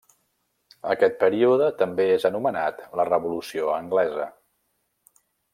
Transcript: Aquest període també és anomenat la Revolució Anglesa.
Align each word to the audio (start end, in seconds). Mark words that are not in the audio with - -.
Aquest 0.93 1.19
període 1.23 1.67
també 1.83 2.09
és 2.15 2.25
anomenat 2.31 2.81
la 3.01 3.07
Revolució 3.13 3.71
Anglesa. 3.79 4.29